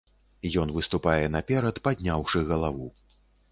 [0.61, 2.91] Ён выступае наперад, падняўшы галаву.